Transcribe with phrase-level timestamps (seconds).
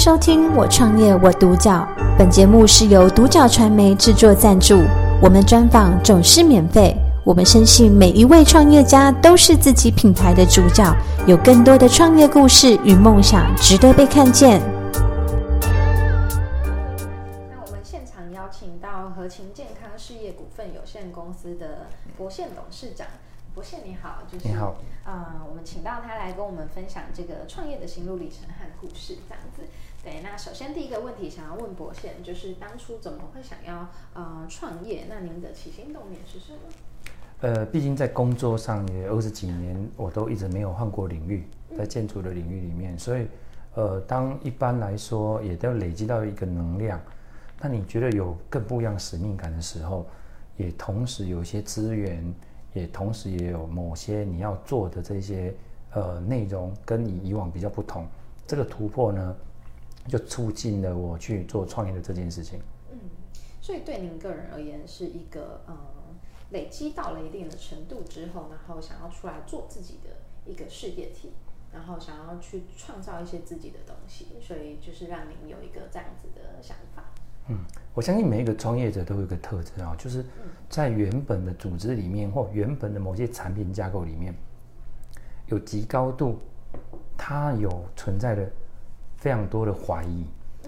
[0.00, 1.86] 收听《我创业我独角》，
[2.16, 4.82] 本节目是由独角传媒制作赞助，
[5.20, 6.96] 我们专访总是免费。
[7.22, 14.62] 我们深信每一位创业家都是自己品牌的主角，有更多的创业故事与梦想值得被看见。
[17.50, 23.06] 那我们现场邀请到和勤健康事业股份有限公司的博宪董事长，
[23.54, 29.62] 博宪你好，就是你好，呃，我们请到他来跟我们分享这个创业的心路历程和故事，这样子。
[30.02, 35.06] 对，那首先第一个问题想要问博宪，就是当初怎么会想要呃创业？
[35.08, 36.58] 那您的起心动念是什么？
[37.40, 41.44] 呃，毕竟在工作上也二十几年，我都一直没有换过领域，
[41.76, 43.26] 在建筑的领域里面，所以，
[43.74, 47.00] 呃，当一般来说也都累积到一个能量，
[47.60, 50.06] 那你觉得有更不一样使命感的时候，
[50.56, 52.22] 也同时有一些资源，
[52.72, 55.54] 也同时也有某些你要做的这些
[55.92, 58.06] 呃内容跟你以往比较不同，
[58.46, 59.36] 这个突破呢，
[60.08, 62.60] 就促进了我去做创业的这件事情。
[62.90, 62.98] 嗯，
[63.60, 65.76] 所以对您个人而言是一个呃。
[66.52, 70.10] 累积到了一定的程度之后，然后想要出来做自己的
[70.44, 71.30] 一个事业体，
[71.72, 77.04] 然后想要去创造一些自己的东西，所以就是让您有一个这样子的想法。
[77.50, 77.58] 嗯，
[77.94, 80.24] 我相信每一个创业者都有一个特质啊，就是
[80.68, 84.32] 在原本的组织里面或原本的某些产品架构里面，
[85.48, 86.38] 有极高度，
[87.18, 88.48] 它有存在的
[89.16, 90.24] 非常多的怀疑。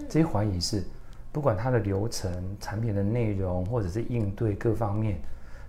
[0.09, 0.83] 这些怀疑是
[1.31, 5.17] 不管它的流程、产品的内容，或者是应对各方面。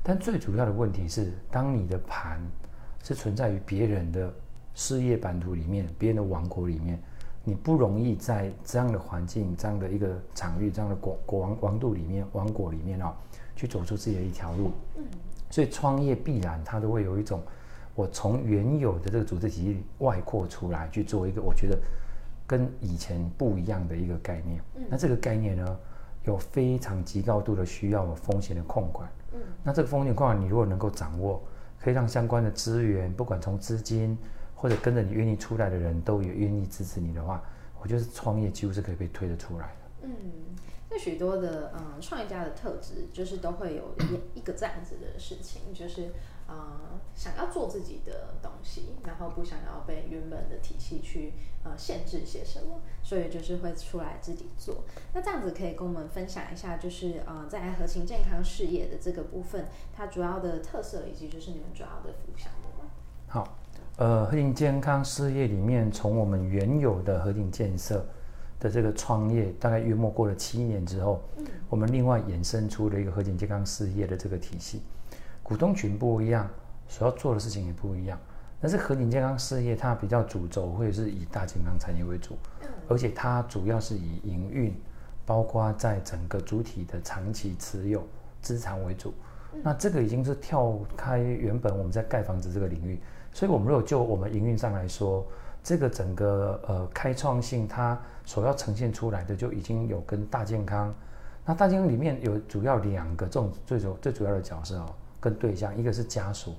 [0.02, 2.40] 但最主要的问题是，当你的盘
[3.04, 4.34] 是存在于别人的
[4.74, 7.00] 事业版图里面、别人的王国里面，
[7.44, 13.12] 你不容易在这样的环境、这样的一个场域、这样的国国王王度里面、王国里面哦，
[13.54, 14.70] 去走出自己的一条路。
[14.96, 15.04] 嗯，
[15.50, 17.42] 所以创业必然它都会有一种，
[17.94, 21.78] 我从原有的这个组织体系外扩出来，去做一个我觉得
[22.46, 24.60] 跟以前不一样的一个概念。
[24.88, 25.78] 那这个概念呢，
[26.24, 29.08] 有非常极高度的需要风险的控管。
[29.34, 31.42] 嗯那这个风险控管，你如果能够掌握，
[31.78, 34.16] 可以让相关的资源，不管从资金
[34.64, 37.44] 或者跟着你愿意出来的人都有愿意支持你的话，
[37.82, 40.08] 我觉得创业几乎是可以被推得出来的。
[40.08, 40.10] 嗯，
[40.88, 46.10] 那许多的嗯创业家的特质，就是都会有一一个这样子的事情，就是。
[46.46, 51.32] 呃，想要做自己的东西，然后不想要被原本的体系去
[51.64, 54.84] 呃限制些什么，所以就是会出来自己做。
[55.14, 59.64] 那这样子可以跟我们分享一下，就是呃在核心健康事业的这个部分，
[59.94, 62.90] 它主要的特色以及就是你们主要的服务项目吗？
[63.26, 63.56] 好，
[63.96, 68.04] 呃，核心健康事业里面，从我们原有的核心建设
[68.58, 74.82] 的这个创业，大概约莫过了七年之后，嗯，我们另外衍生出了一个核心健康事业的这个体系。
[75.44, 76.50] 股东群不一样，
[76.88, 78.18] 所要做的事情也不一样。
[78.60, 82.36] 但是和景健康事业它比较主轴会是以大健康产业为主，
[82.88, 84.74] 而且它主要是以营运，
[85.24, 88.04] 包括在整个主体的长期持有
[88.42, 89.14] 资产为主。
[89.62, 92.98] 那这个已经是跳开原本我们在盖房子这个领域，
[93.34, 95.26] 所以我们如果就我们营运上来说，
[95.62, 100.94] 这个整个呃开创性它所要呈现出来的就已经有跟大健康。
[101.44, 104.86] 那大健康里面有主要两个这种最主最主要的角色哦。
[105.20, 106.52] 跟对象，一个是家属，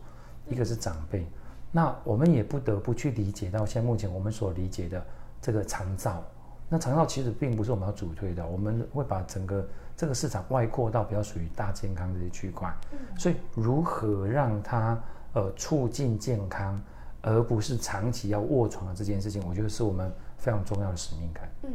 [0.48, 1.28] 一个是长辈。
[1.72, 5.06] 那我们也不得不去理解到，现在目前我们所理解的
[5.40, 6.24] 这个长照。
[6.68, 9.64] 那长照其实并不是我们要主推的，我们会把整个
[9.96, 12.76] 这个市场外扩到比较属于大健康这些区块。
[13.20, 15.00] 所以，如何让它
[15.36, 16.82] 呃促进健康，
[17.22, 21.48] 而不是长期要卧床的这件事情，我觉得是我们非常重要的使命感。
[21.62, 21.72] 嗯，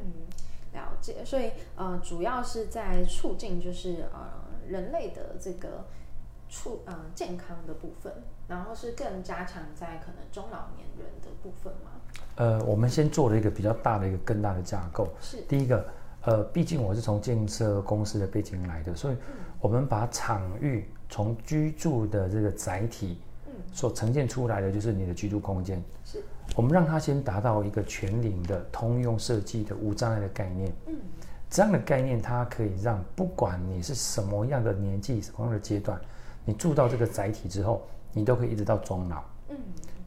[0.73, 1.25] 了解。
[1.25, 4.29] 所以呃，主要是在促进就是呃
[4.67, 5.85] 人类的这个。
[6.53, 8.13] 促呃健康的部分，
[8.49, 11.93] 然后是更加强在可能中老年人的部分吗？
[12.35, 15.09] 呃，我们先做了一个比较大的一个更大的架构。
[15.21, 15.87] 是第一个，
[16.23, 19.17] 呃，毕竟我是从建设公司的背景来的，所以
[19.61, 23.30] 我们把场域从居住的这个载体，嗯，
[23.73, 25.83] 所呈现出来的就是你的居住空间。
[26.05, 26.23] 是，
[26.57, 30.73] 我们让它先达到一个全龄的通用设计的无障碍的概念。
[30.87, 30.97] 嗯，
[31.49, 36.01] 这样的概念它可以让不管你是什么样的年纪、什么样的阶段。
[36.45, 37.83] 你住到这个载体之后，
[38.13, 39.23] 你都可以一直到终老。
[39.51, 39.57] 嗯，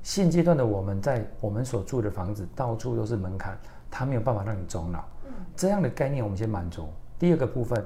[0.02, 3.58] 现阶段的我们在我们所住的房子到处都是门槛，
[3.92, 5.00] 它没有办法让你终老。
[5.26, 6.88] 嗯，这样的概念我们先满足。
[7.20, 7.86] 第二个部分，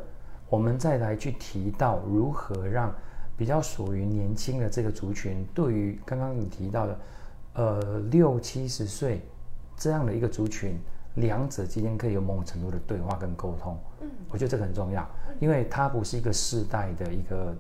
[0.50, 2.92] 我们再来去提到如何让
[3.38, 7.00] 比较属于年轻的这个族群，对于刚刚你提到的，
[7.54, 9.22] 呃，六七十岁
[9.78, 10.78] 这样的一个族群，
[11.16, 13.78] 两者之间可以有某种程度的对话跟沟通。
[14.02, 15.08] 嗯，我觉得这个很重要，
[15.40, 17.56] 因为它不是一个世代的一个。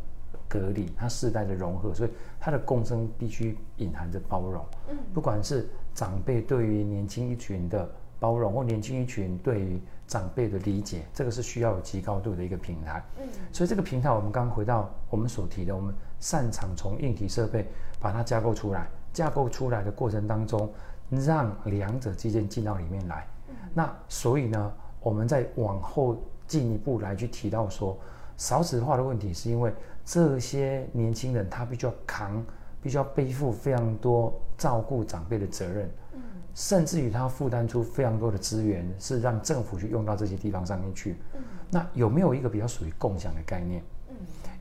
[0.50, 2.10] 隔离，它世代的融合，所以
[2.40, 4.66] 它的共生必须隐含着包容。
[4.88, 13.04] 嗯，不管是长辈对于年轻一群的包容或年轻一群对于长辈的理解，这个是需要有极高度的一个平台。
[13.20, 17.68] 嗯所以这个平台，我们刚刚回到我们所提的，我们擅长从硬体设备
[18.00, 20.72] 把它架构出来，架构出来的过程当中，
[21.10, 23.28] 让两者之间进到里面来。
[23.74, 26.18] 那所以呢，我们再往后
[26.48, 27.98] 进一步来去提到说，
[28.38, 29.74] 少子化的问题，是因为
[30.06, 32.44] 这些年轻人他必须要扛，
[32.82, 36.22] 必须要背负非常多照顾长辈的责任，嗯
[36.58, 41.16] 甚至于他负担出非常多的资源，是让政府去用到这些地方上面去。
[41.36, 43.84] 嗯那有没有一个比较属于共享的概念？
[44.10, 44.16] 嗯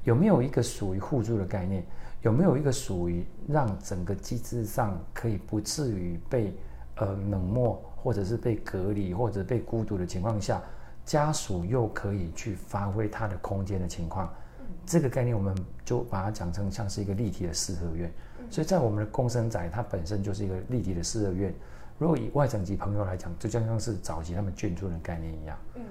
[0.04, 1.82] 有没有一个属于互助的概念？
[2.20, 6.54] 有没有一个属于让整个机制上可以不至于被
[6.96, 10.60] 呃冷漠，或者是被隔离，或者被孤独的情况下，
[11.06, 14.30] 家属又可以去发挥他的空间的情况？
[14.84, 18.12] 这个概念我们就把它讲成像是一个立体的四合院。
[18.50, 21.54] 所以在我们的共生宅，它本身就是一个立体的四合院。
[21.98, 25.56] 如果以外省籍朋友来讲，就像像是早期他们眷村的概念一样。
[25.74, 25.82] 嗯，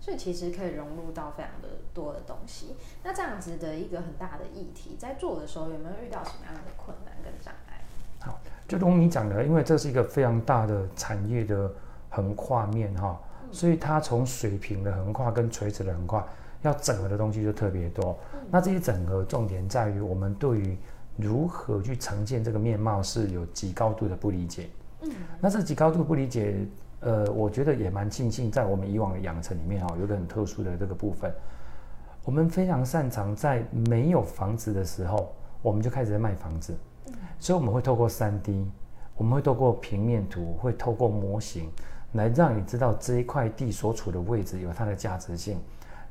[0.00, 2.74] 所以其实可以融入到非常的多的东西。
[3.02, 7.82] 那这样子的一个很大的议题，在做的时候有没有遇到什么样的困难跟障碍？
[8.20, 11.70] 好，就如你讲的，因为这是一个非常大的产业的
[12.08, 13.20] 横跨面哈，
[13.52, 16.26] 所以它从水平的横跨跟垂直的横跨，
[16.62, 18.18] 要整合的东西就特别多。
[18.50, 20.78] 那这些整合重点在于我们对于
[21.16, 24.70] 如何去呈现这个面貌是有极高度的不理解。
[25.40, 26.56] 那这极高度不理解，
[27.00, 31.32] 呃，我觉得也蛮庆幸，在我们以往的养成里面哈，有个很特殊的这个部分，
[32.24, 35.32] 我们非常擅长在没有房子的时候，
[35.62, 36.76] 我们就开始在卖房子，
[37.38, 38.66] 所以我们会透过三 D，
[39.16, 41.70] 我们会透过平面图，会透过模型，
[42.12, 45.58] 来让你知道这一块地所处的位置有它的价值性，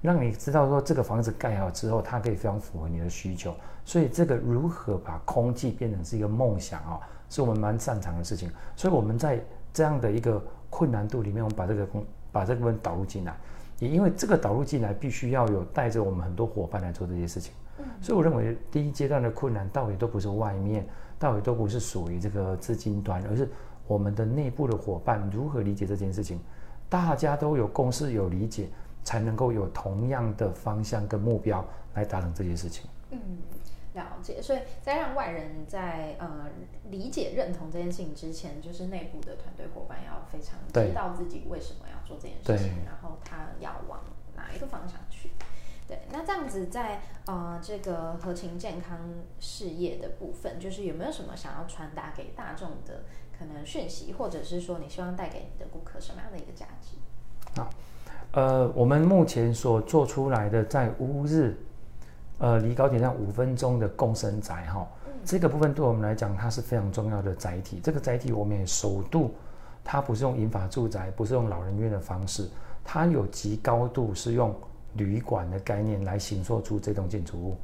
[0.02, 3.54] 让你知道说这个房子盖好之后，它可以非常符合你的需求。
[3.84, 8.52] 所以这个如何把空气变成是一个梦想啊、是我们蛮擅长的事情。
[8.76, 9.44] 所以我们在
[9.74, 13.36] 这样的一个困难度里面，我们把这个工把这个部分导入进来，
[13.80, 17.54] 也因为这个导入进来，必须要有带着我们很多伙伴来做这些事情。
[18.02, 20.88] 所以我认为第一阶段的困难，到底都不是外面，
[21.20, 23.50] 到底都不是属于这个资金端，而是
[23.86, 26.40] 我们的内部的伙伴如何理解这件事情，
[26.88, 28.70] 大家都有共识、有理解，
[29.04, 31.64] 才能够有同样的方向跟目标
[31.96, 32.90] 来达成这件事情。
[33.12, 33.20] 嗯，
[33.96, 34.40] 了解。
[34.40, 36.50] 所以在让外人在呃
[36.92, 44.02] 理解、认同这件事情之前，就是内部的团队伙伴要非常知道自己为什么要做这件事情，然后他要往
[44.36, 45.32] 哪一个方向去。
[45.88, 48.98] 对，那这样子在呃这个合情健康
[49.40, 53.04] 事业的部分，就是有没有什么想要传达给大众的
[53.38, 56.98] 可能讯息，或者是说你希望带给你的顾客什么样的一个价值？
[57.56, 57.70] 好
[58.32, 61.56] 呃，我们目前所做出来的在乌日，
[62.38, 64.86] 呃，离高铁站五分钟的共生宅哈，
[65.24, 67.80] 这个部分对我们来讲，它是非常重要的载体。
[67.82, 69.34] 这个载体我们也首度，
[69.84, 72.50] 它不是用银发住宅，不是用老人院的方式，
[72.84, 74.54] 它有极高度是用
[74.94, 77.56] 旅馆的概念来形塑出这栋建筑物。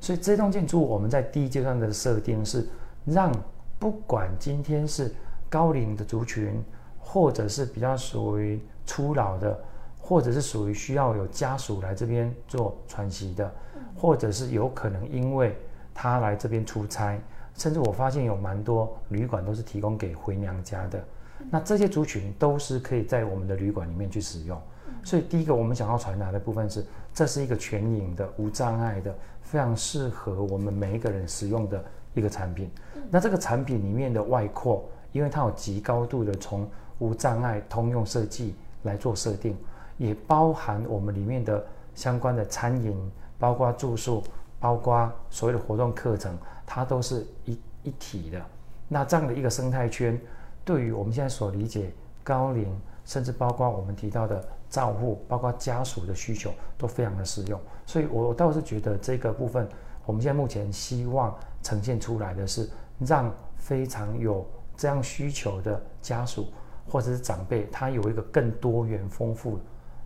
[0.00, 2.66] 所以这栋建筑物我们在第一阶段的设定是
[3.04, 3.32] 让
[3.78, 5.12] 不管今天是
[5.48, 6.62] 高龄的族群，
[7.00, 9.58] 或者是比较属于初老的，
[9.98, 13.52] 或者是属于需要有家属来这边做喘息的，
[13.96, 15.56] 或者是有可能因为
[15.94, 17.18] 他来这边出差，
[17.54, 21.02] 甚至我发现有蛮多旅馆都是提供给回娘家的。
[21.50, 24.60] 那这些族群都是可以在我们的旅馆里面去使用。
[25.04, 32.70] 所以第一个我们想要传达的部分是，这是一个全影的、无障碍的、非常适合我们每一个人使用的一个产品。
[33.10, 36.68] 那这个产品里面的外扩，因为它有极高度的从
[37.00, 39.56] 无障碍通用设计来做设定，
[39.98, 41.64] 也包含我们里面的
[41.94, 42.96] 相关的餐饮，
[43.42, 44.22] 包括住宿，
[44.60, 48.40] 包括所谓的活动课程，它都是一一体的。
[48.86, 50.16] 那这样的一个生态圈，
[50.64, 52.72] 对于我们现在所理解高龄，
[53.04, 57.60] 甚至包括我们提到的照护，包括家属的需求，都非常的适用。
[57.84, 59.68] 所以我倒是觉得这个部分，
[60.06, 62.70] 我们现在目前希望呈现出来的是，
[63.00, 64.46] 让非常有
[64.76, 66.46] 这样需求的家属
[66.88, 69.58] 或者是长辈，他有一个更多元丰富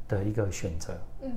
[0.09, 0.95] 的一个选择。
[1.21, 1.37] 嗯，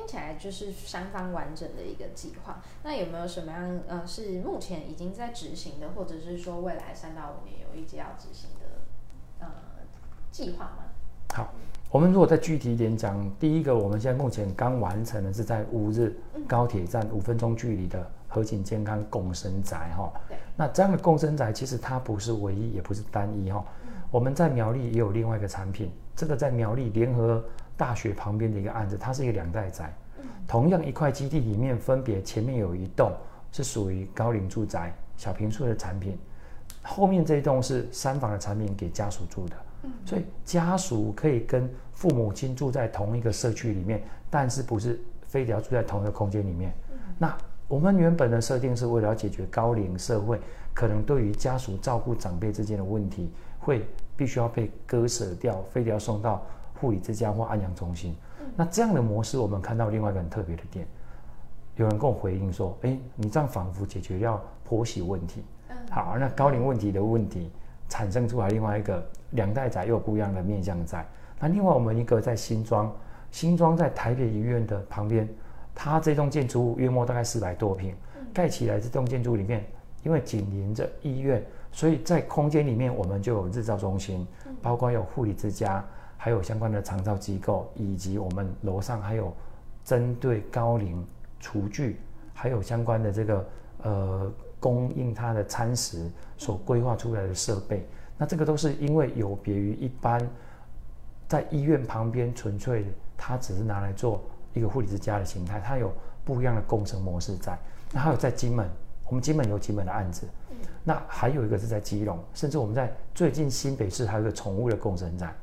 [0.00, 2.62] 听起来就是三方完整的一个计划。
[2.82, 8.66] 那有没有什么样呃是目前已经在执行的，或者是说未来三到五年有一些要执行的
[9.40, 9.46] 呃
[10.30, 10.84] 计划吗？
[11.34, 11.52] 好，
[11.90, 16.16] 我们如果再具体一点讲，第一个，我们现在目前刚完成的是在乌日
[16.48, 20.10] 高铁站五分钟距离的和景健康共生宅哈。
[20.28, 20.38] 对。
[20.56, 23.62] 那这样的共生宅其实它不是唯一，也不是单一哈。
[24.10, 27.44] 我们在苗栗也有另外一个产品，这个在苗栗联合
[27.80, 29.90] 大学旁边的一个案子，它是一个两代宅。
[30.46, 33.10] 同样一块基地里面，分别前面有一栋
[33.50, 36.18] 是属于高龄住宅小平数的产品，
[36.82, 39.56] 后面这一栋是三房的产品给家属住的。
[40.04, 46.70] 所以家属可以跟父母亲住在同一个社区里面，但是不是非得要住在同一个空间里面？
[47.16, 47.34] 那
[47.66, 50.38] 我们原本的设定是为了要解决高龄社会
[50.74, 53.86] 可能对于家属照顾长辈之间的问题，会
[54.18, 56.44] 必须要被割舍掉，非得要送到
[56.80, 58.16] 护理之家或安养中心。
[58.56, 60.86] 那这样的模式，我们看到另外一个很特别的点，
[61.76, 65.44] 有人跟我回应说：“哎，你这样仿佛解决掉婆媳问题。”
[65.90, 67.50] 好，那高龄问题的问题
[67.88, 71.06] 产生出来另外一个两代仔又有不一样的面向在。
[71.38, 72.92] 那另外我们一个在新庄，
[73.30, 75.28] 新庄在台北医院的旁边，
[75.74, 77.94] 它这栋建筑物约莫大概四百多平，
[78.32, 79.64] 盖起来这栋建筑里面，
[80.02, 84.26] 因为紧邻着医院，所以在空间里面我们就有日照中心，
[84.60, 85.84] 包括有护理之家，
[86.22, 89.34] 还有相关的长照机构，以及我们楼上还有
[89.82, 91.02] 针对高龄
[91.40, 91.98] 厨具，
[92.34, 93.48] 还有相关的这个
[93.84, 94.32] 呃。
[94.60, 100.20] 供应它的餐食所规划出来的设备，那这个都是因为有别于一般
[101.26, 102.84] 在医院旁边纯粹
[103.16, 104.22] 它只是拿来做
[104.52, 105.90] 一个护理之家的形态，它有
[106.26, 107.58] 不一样的共生模式在。
[107.90, 108.68] 那还有在金门，
[109.06, 110.26] 我们金门有金门的案子，
[110.84, 115.34] 那还有一个是在基隆，甚至我们在最近新北市还有一个宠物的共生站，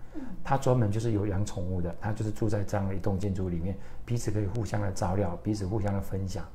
[0.47, 6.47] 它专门就是有养宠物的，它就是住在这样的一栋建筑里面，彼此可以互相的照料，彼此互相的分享。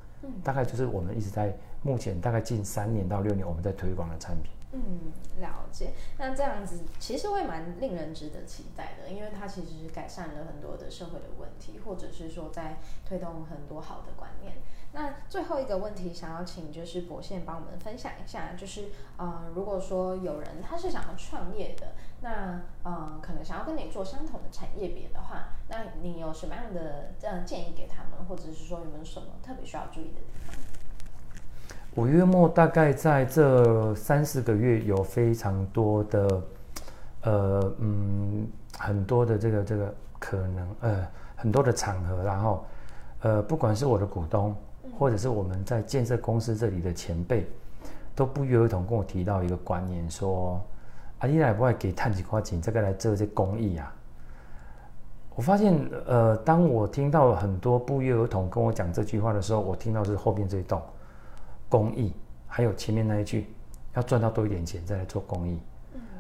[0.42, 4.50] 大概就是我们一直在目前大概近三年到六年我们在推广的产品。
[4.72, 5.90] 嗯，了解。
[6.16, 14.54] 那这样子其实会蛮令人值得期待的，因为它其实是改善了很多的社会的问题，或者是说在推动很多好的观念。
[14.94, 30.54] 那最后一个问题，想要请就是博宪帮我们分享一下，就是呃，如果说有人他是想要创业的，那呃，可能想要跟你做相同的产业别的话，那你有什么样的这样建议给他们，或者是说有没有什么特别需要注意的地方？
[31.94, 36.42] 五月末大概在这三四个月，有非常多的
[37.22, 38.46] 呃嗯
[38.78, 42.62] 很多的这个这个可能呃很多的场合，然后
[43.22, 44.54] 呃不管是我的股东。
[45.02, 47.44] 或者是我们在建设公司这里的前辈，
[48.14, 50.64] 都不约而同跟我提到一个观念，说
[51.18, 53.92] ：“啊，你来不会给探几块钱，这个来做这公益啊？”
[55.35, 60.80] 我发现，呃，当我听到很多不约而同跟我讲这句话的时候，我听到是后面这一栋
[61.68, 62.12] 公益，
[62.47, 63.49] 还有前面那一句
[63.94, 65.59] 要赚到多一点钱再来做公益。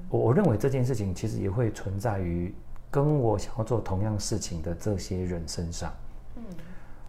[0.08, 2.52] 我我认为这件事情其实也会存在于
[2.90, 5.92] 跟我想要做同样事情的这些人身上。
[6.34, 6.42] 嗯。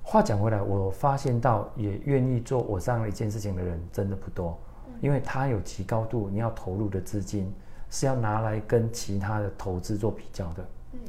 [0.05, 4.59] 话讲回来，我发现到也愿意做我这样的一件事情的人真的不多，
[5.01, 7.51] 因为他有极高度你要投入的资金
[7.89, 10.65] 是要拿来跟其他的投资做比较的。
[10.91, 10.99] 嗯，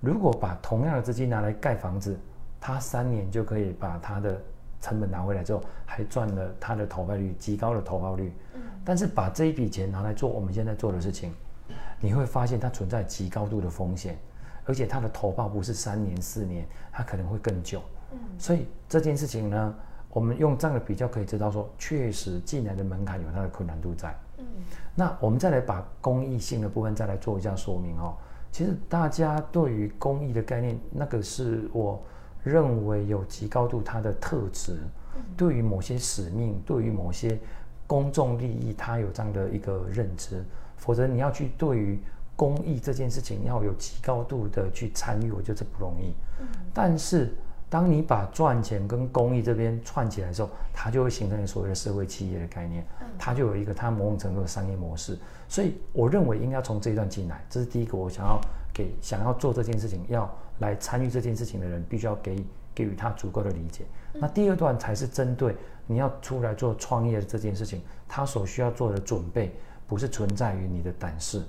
[0.00, 2.16] 如果把同样的资金拿来盖房子，
[2.60, 4.40] 他三年就可以把他的
[4.80, 8.32] 成本拿回来之后，还赚了他的投报率极高的投报率。
[8.54, 11.32] 嗯，但是把这一笔钱拿来做我们现在做的事情，
[11.98, 14.18] 你会发现它存在极高度的风险，
[14.66, 17.80] 而且它的投报不是三年四年，它可能会更久。
[18.38, 19.74] 所以这件事情呢，
[20.10, 24.14] 我们用这样的比较可以知道说，确实进来的门槛有它的困难度在。
[24.38, 24.44] 嗯，
[24.94, 28.14] 那我们再来把公益性的部分再来做一下说明哦。
[28.50, 32.02] 其实大家对于公益的概念，那个是我
[32.42, 34.76] 认为有极高度它的特质。
[35.36, 37.38] 对于某些使命，对于某些
[37.86, 40.44] 公众利益，它有这样的一个认知。
[40.76, 41.98] 否则你要去对于
[42.34, 46.14] 公益这件事情要有极高度的去参与，我觉得这不容易。
[46.40, 47.32] 嗯，但是。
[47.72, 52.84] 当你把赚钱跟公益这边串起来的时候，它就会形成所谓的社会企业的概念，
[53.18, 55.18] 它就有一个它某种程度的商业模式。
[55.48, 58.38] 所以我认为应该从这一段进来，这是第一个我想要
[58.74, 63.84] 给想要做这件事情要来参与这件事情的人，必须要给给予他足够的理解。
[64.12, 69.50] 那第二段才是针对你要出来做创业的这件事情，他所需要做的准备，
[69.86, 71.42] 不是存在于你的胆识，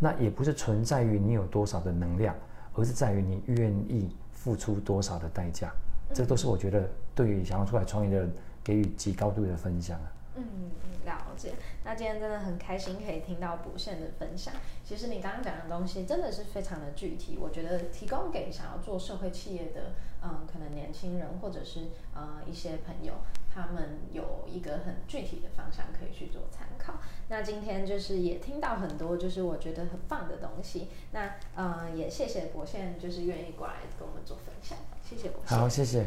[0.00, 2.34] 那也不是存在于你有多少的能量，
[2.80, 4.08] 不是在于你愿意。
[4.42, 5.70] 付出多少的代价，
[6.14, 8.32] 这都是我觉得对于想要出来创业的人
[8.64, 10.08] 给予极高度的分享啊。
[10.36, 10.70] 嗯，
[11.04, 11.54] 了解。
[11.84, 14.54] 那今天真的很开心可以听到补线的分享。
[14.84, 23.14] 其实你刚刚讲的东西真的是非常的具体，我觉得提供给想要做社会企业的，嗯，可能年轻人或者是呃一些朋友，
[23.52, 26.94] 他们有一个很具体的方向可以去做参考。
[27.28, 30.88] 那今天就是也听到很多就是我觉得很棒的东西。
[31.12, 35.58] 那呃也谢谢博宪就是愿意过来跟我们做分享，谢谢博宪。
[35.58, 36.06] 好，谢谢。